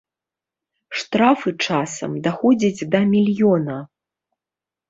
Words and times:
Штрафы 1.01 1.53
часам 1.67 2.11
даходзяць 2.29 2.87
да 2.97 3.03
мільёна. 3.13 3.77